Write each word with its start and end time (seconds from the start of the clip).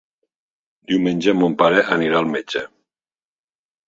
Diumenge 0.91 1.35
mon 1.41 1.57
pare 1.63 1.83
anirà 1.97 2.17
al 2.21 2.31
metge. 2.37 2.65